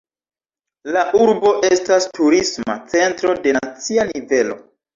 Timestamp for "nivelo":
4.15-4.63